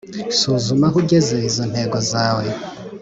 [0.39, 2.45] Suzuma aho ugeze izo ntego zawe.